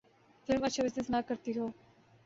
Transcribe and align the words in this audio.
Film 0.47 0.63
اچھا 0.63 0.83
business 0.83 1.09
نہ 1.09 1.19
کرتی 1.27 1.51
ہو۔ 1.57 1.67